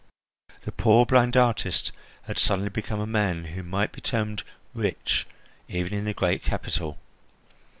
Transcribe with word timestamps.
The 0.63 0.71
poor 0.71 1.05
blind 1.05 1.37
artist 1.37 1.91
had 2.23 2.39
suddenly 2.39 2.71
become 2.71 2.99
a 2.99 3.05
man 3.05 3.45
who 3.53 3.61
might 3.61 3.91
be 3.91 4.01
termed 4.01 4.41
"rich," 4.73 5.27
even 5.69 5.93
in 5.95 6.05
the 6.05 6.13
great 6.15 6.41
capital. 6.41 6.97